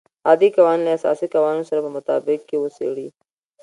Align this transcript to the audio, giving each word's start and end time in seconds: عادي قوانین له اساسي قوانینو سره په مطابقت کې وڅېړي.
عادي 0.27 0.47
قوانین 0.55 0.83
له 0.85 0.91
اساسي 0.99 1.27
قوانینو 1.35 1.69
سره 1.69 1.79
په 1.85 1.89
مطابقت 1.97 2.43
کې 2.49 2.57
وڅېړي. 2.61 3.07